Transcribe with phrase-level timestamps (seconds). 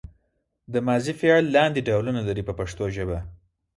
[0.71, 3.17] دا ماضي فعل لاندې ډولونه لري په پښتو ژبه.